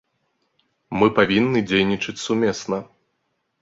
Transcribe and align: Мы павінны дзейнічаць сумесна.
Мы 1.03 1.11
павінны 1.19 1.59
дзейнічаць 1.69 2.19
сумесна. 2.27 2.85